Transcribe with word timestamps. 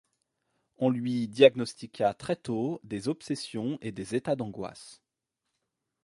On 0.79 0.89
lui 0.89 1.27
diagnostiqua 1.27 2.15
très 2.15 2.35
tôt 2.35 2.79
des 2.83 3.07
obsessions 3.07 3.77
et 3.83 3.91
des 3.91 4.15
états 4.15 4.35
d'angoisse. 4.35 4.99